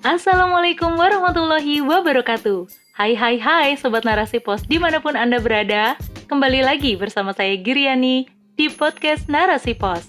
[0.00, 2.64] Assalamualaikum warahmatullahi wabarakatuh.
[2.96, 5.92] Hai hai hai Sobat Narasi Pos di mana pun Anda berada.
[6.24, 8.24] Kembali lagi bersama saya Giriani
[8.56, 10.08] di podcast Narasi Pos.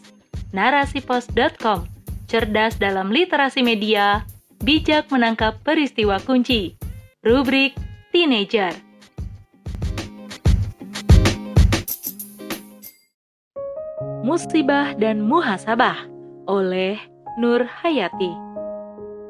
[0.55, 1.91] Narasipos.com
[2.23, 4.23] Cerdas dalam literasi media
[4.63, 6.79] Bijak menangkap peristiwa kunci.
[7.19, 7.75] Rubrik
[8.15, 8.71] Teenager.
[14.23, 16.07] Musibah dan Muhasabah
[16.47, 16.95] oleh
[17.35, 18.50] Nur Hayati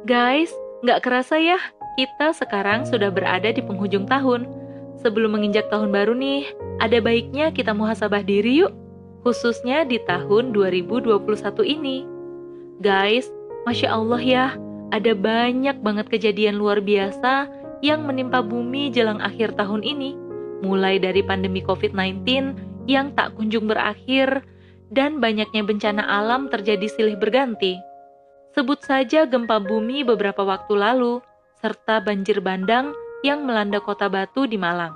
[0.01, 0.49] Guys,
[0.81, 1.61] nggak kerasa ya,
[1.93, 4.49] kita sekarang sudah berada di penghujung tahun.
[4.97, 6.49] Sebelum menginjak tahun baru nih,
[6.81, 8.73] ada baiknya kita muhasabah diri yuk,
[9.21, 11.05] khususnya di tahun 2021
[11.61, 12.09] ini.
[12.81, 13.29] Guys,
[13.69, 14.45] Masya Allah ya,
[14.89, 17.45] ada banyak banget kejadian luar biasa
[17.85, 20.17] yang menimpa bumi jelang akhir tahun ini.
[20.65, 22.25] Mulai dari pandemi COVID-19
[22.89, 24.41] yang tak kunjung berakhir,
[24.89, 27.90] dan banyaknya bencana alam terjadi silih berganti
[28.51, 31.23] Sebut saja gempa bumi beberapa waktu lalu,
[31.63, 32.91] serta banjir bandang
[33.23, 34.91] yang melanda kota Batu di Malang.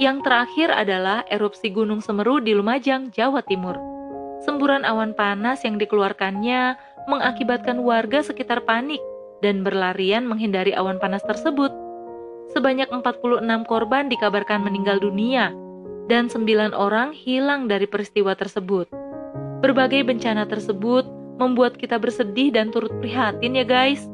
[0.00, 3.76] Yang terakhir adalah erupsi Gunung Semeru di Lumajang, Jawa Timur.
[4.42, 6.74] Semburan awan panas yang dikeluarkannya
[7.06, 8.98] mengakibatkan warga sekitar panik
[9.44, 11.70] dan berlarian menghindari awan panas tersebut.
[12.56, 15.52] Sebanyak 46 korban dikabarkan meninggal dunia
[16.08, 18.88] dan 9 orang hilang dari peristiwa tersebut.
[19.60, 21.06] Berbagai bencana tersebut
[21.38, 24.06] membuat kita bersedih dan turut prihatin ya guys.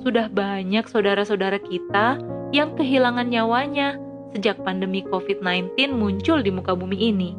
[0.00, 2.20] Sudah banyak saudara-saudara kita
[2.56, 4.00] yang kehilangan nyawanya
[4.32, 7.30] sejak pandemi COVID-19 muncul di muka bumi ini.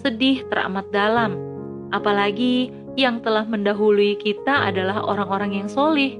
[0.00, 1.36] Sedih teramat dalam,
[1.92, 6.16] apalagi yang telah mendahului kita adalah orang-orang yang solih,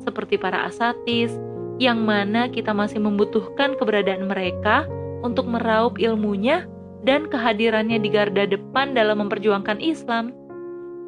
[0.00, 1.32] seperti para asatis,
[1.80, 4.86] yang mana kita masih membutuhkan keberadaan mereka
[5.24, 6.68] untuk meraup ilmunya
[7.02, 10.43] dan kehadirannya di garda depan dalam memperjuangkan Islam.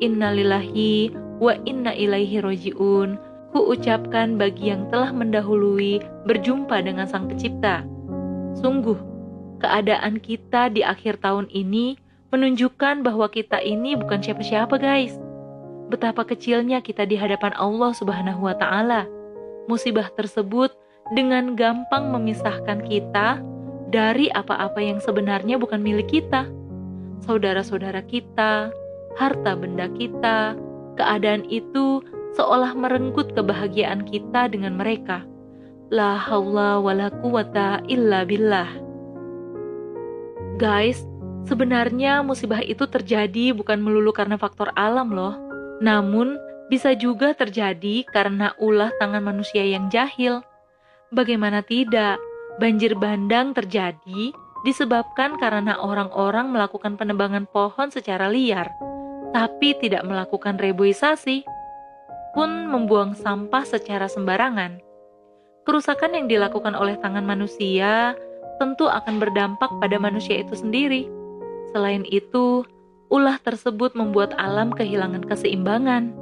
[0.04, 3.16] Innalillahi wa inna ilaihi roji'un.
[3.56, 7.88] Ku ucapkan bagi yang telah mendahului berjumpa dengan Sang Pencipta.
[8.60, 9.00] Sungguh,
[9.64, 11.96] keadaan kita di akhir tahun ini
[12.28, 15.16] menunjukkan bahwa kita ini bukan siapa-siapa, guys.
[15.88, 19.08] Betapa kecilnya kita di hadapan Allah Subhanahu wa Ta'ala.
[19.70, 20.74] Musibah tersebut
[21.14, 23.40] dengan gampang memisahkan kita
[23.88, 26.44] dari apa-apa yang sebenarnya bukan milik kita.
[27.24, 28.68] Saudara-saudara kita,
[29.16, 30.54] harta benda kita,
[31.00, 32.04] keadaan itu
[32.36, 35.24] seolah merenggut kebahagiaan kita dengan mereka.
[35.88, 38.68] La haula wa la quwata illa billah.
[40.60, 41.04] Guys,
[41.48, 45.36] sebenarnya musibah itu terjadi bukan melulu karena faktor alam loh.
[45.80, 46.36] Namun,
[46.72, 50.42] bisa juga terjadi karena ulah tangan manusia yang jahil.
[51.14, 52.18] Bagaimana tidak,
[52.58, 54.34] banjir bandang terjadi
[54.66, 58.66] disebabkan karena orang-orang melakukan penebangan pohon secara liar
[59.36, 61.44] tapi tidak melakukan reboisasi,
[62.32, 64.80] pun membuang sampah secara sembarangan.
[65.68, 68.16] Kerusakan yang dilakukan oleh tangan manusia
[68.56, 71.04] tentu akan berdampak pada manusia itu sendiri.
[71.76, 72.64] Selain itu,
[73.12, 76.16] ulah tersebut membuat alam kehilangan keseimbangan.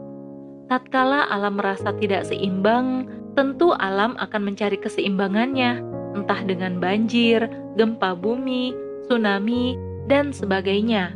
[0.66, 3.06] Tatkala alam merasa tidak seimbang,
[3.38, 5.86] tentu alam akan mencari keseimbangannya,
[6.18, 7.46] entah dengan banjir,
[7.78, 8.74] gempa bumi,
[9.06, 9.78] tsunami,
[10.10, 11.14] dan sebagainya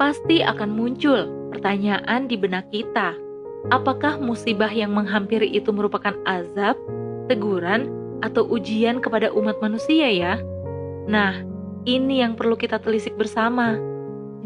[0.00, 3.12] pasti akan muncul pertanyaan di benak kita.
[3.68, 6.80] Apakah musibah yang menghampiri itu merupakan azab,
[7.28, 7.92] teguran,
[8.24, 10.40] atau ujian kepada umat manusia ya?
[11.04, 11.44] Nah,
[11.84, 13.76] ini yang perlu kita telisik bersama.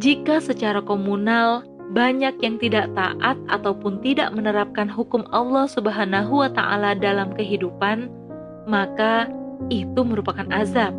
[0.03, 1.63] Jika secara komunal
[1.95, 8.11] banyak yang tidak taat ataupun tidak menerapkan hukum Allah Subhanahu wa taala dalam kehidupan,
[8.67, 9.31] maka
[9.71, 10.91] itu merupakan azab.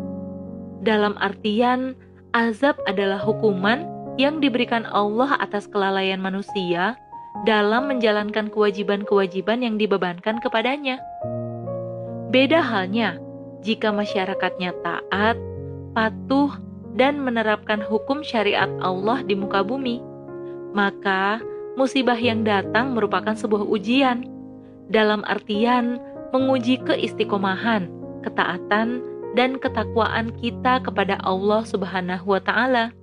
[0.80, 1.92] Dalam artian,
[2.32, 6.96] azab adalah hukuman yang diberikan Allah atas kelalaian manusia
[7.44, 10.96] dalam menjalankan kewajiban-kewajiban yang dibebankan kepadanya.
[12.32, 13.20] Beda halnya
[13.60, 15.36] jika masyarakatnya taat,
[15.92, 16.52] patuh,
[16.96, 20.00] dan menerapkan hukum syariat Allah di muka bumi,
[20.72, 21.44] maka
[21.76, 24.24] musibah yang datang merupakan sebuah ujian,
[24.88, 26.00] dalam artian
[26.32, 27.92] menguji keistiqomahan,
[28.24, 29.04] ketaatan,
[29.36, 32.96] dan ketakwaan kita kepada Allah Subhanahu wa Ta'ala.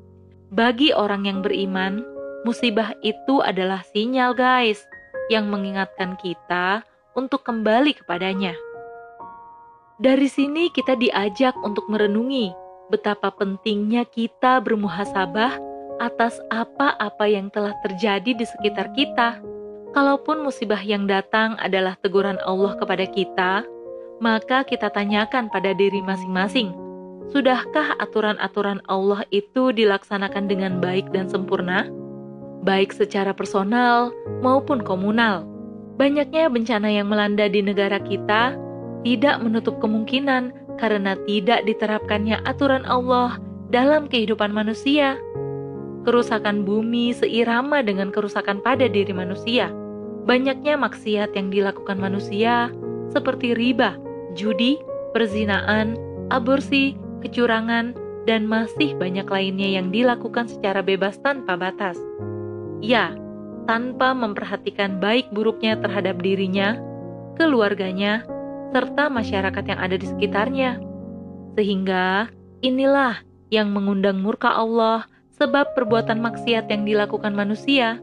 [0.54, 2.06] Bagi orang yang beriman,
[2.46, 4.86] musibah itu adalah sinyal, guys,
[5.34, 6.86] yang mengingatkan kita
[7.18, 8.54] untuk kembali kepadanya.
[9.98, 12.54] Dari sini, kita diajak untuk merenungi
[12.94, 15.58] betapa pentingnya kita bermuhasabah
[15.98, 19.42] atas apa-apa yang telah terjadi di sekitar kita.
[19.98, 23.66] Kalaupun musibah yang datang adalah teguran Allah kepada kita,
[24.22, 26.83] maka kita tanyakan pada diri masing-masing
[27.32, 31.88] Sudahkah aturan-aturan Allah itu dilaksanakan dengan baik dan sempurna,
[32.68, 34.12] baik secara personal
[34.44, 35.48] maupun komunal?
[35.96, 38.58] Banyaknya bencana yang melanda di negara kita
[39.06, 43.38] tidak menutup kemungkinan karena tidak diterapkannya aturan Allah
[43.70, 45.16] dalam kehidupan manusia.
[46.04, 49.72] Kerusakan bumi seirama dengan kerusakan pada diri manusia.
[50.28, 52.72] Banyaknya maksiat yang dilakukan manusia
[53.12, 53.96] seperti riba,
[54.36, 54.80] judi,
[55.16, 55.96] perzinaan,
[56.32, 62.00] aborsi, kecurangan, dan masih banyak lainnya yang dilakukan secara bebas tanpa batas.
[62.84, 63.16] Ya,
[63.68, 66.80] tanpa memperhatikan baik buruknya terhadap dirinya,
[67.40, 68.24] keluarganya,
[68.76, 70.80] serta masyarakat yang ada di sekitarnya.
[71.56, 72.32] Sehingga
[72.64, 73.22] inilah
[73.54, 75.06] yang mengundang murka Allah
[75.38, 78.00] sebab perbuatan maksiat yang dilakukan manusia.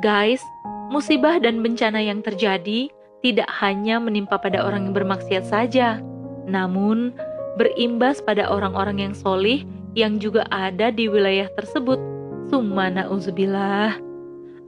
[0.00, 0.40] Guys,
[0.92, 2.88] musibah dan bencana yang terjadi
[3.24, 5.98] tidak hanya menimpa pada orang yang bermaksiat saja,
[6.46, 7.16] namun
[7.56, 9.64] berimbas pada orang-orang yang solih
[9.96, 11.98] yang juga ada di wilayah tersebut.
[12.46, 13.98] Sumana uzubillah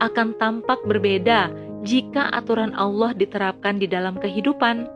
[0.02, 1.52] akan tampak berbeda
[1.87, 4.88] jika aturan Allah diterapkan di dalam kehidupan,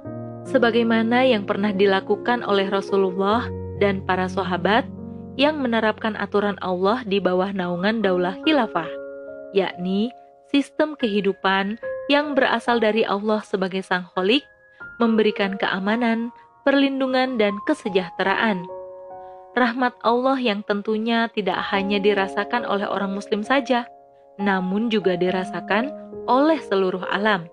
[0.50, 3.46] sebagaimana yang pernah dilakukan oleh Rasulullah
[3.78, 4.82] dan para sahabat
[5.38, 8.88] yang menerapkan aturan Allah di bawah naungan daulah khilafah,
[9.54, 10.10] yakni
[10.50, 11.78] sistem kehidupan
[12.10, 14.44] yang berasal dari Allah sebagai Sang Kholik,
[14.98, 18.66] memberikan keamanan, perlindungan, dan kesejahteraan.
[19.52, 23.84] Rahmat Allah yang tentunya tidak hanya dirasakan oleh orang Muslim saja,
[24.40, 25.92] namun juga dirasakan
[26.24, 27.44] oleh seluruh alam,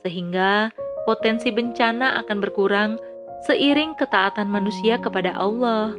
[0.00, 0.72] sehingga
[1.04, 2.96] potensi bencana akan berkurang
[3.44, 5.92] seiring ketaatan manusia kepada Allah.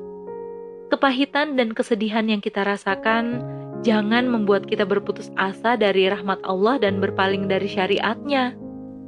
[0.89, 3.41] Kepahitan dan kesedihan yang kita rasakan
[3.85, 8.57] jangan membuat kita berputus asa dari rahmat Allah dan berpaling dari syariatnya.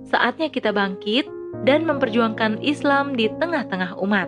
[0.06, 1.26] Saatnya kita bangkit
[1.64, 4.28] dan memperjuangkan Islam di tengah-tengah umat.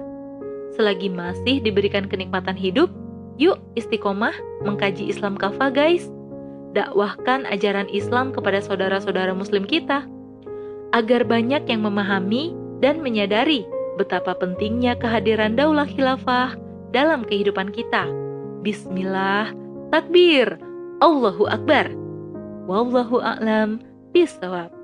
[0.75, 2.87] Selagi masih diberikan kenikmatan hidup,
[3.35, 6.07] yuk istiqomah mengkaji Islam kafah guys.
[6.77, 10.05] Dakwahkan ajaran Islam kepada saudara-saudara muslim kita,
[10.93, 13.65] agar banyak yang memahami dan menyadari
[13.97, 16.55] betapa pentingnya kehadiran daulah khilafah
[16.95, 18.07] dalam kehidupan kita.
[18.63, 19.51] Bismillah,
[19.91, 20.55] takbir,
[21.03, 21.91] Allahu Akbar.
[22.69, 23.81] Wallahu a'lam
[24.13, 24.78] bisawab.